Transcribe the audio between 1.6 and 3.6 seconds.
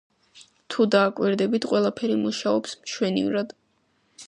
ყველაფერი მუშაობს მშვენივრად.